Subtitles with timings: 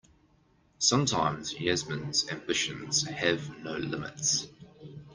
[0.79, 4.47] Sometimes Yasmin's ambitions have no limits.